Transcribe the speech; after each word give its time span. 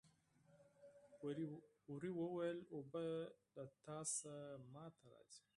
وري 1.89 2.11
وویل 2.21 2.59
اوبه 2.75 3.05
له 3.55 3.63
تا 3.83 3.97
څخه 4.13 4.33
ما 4.73 4.85
ته 4.95 5.05
راځي. 5.13 5.43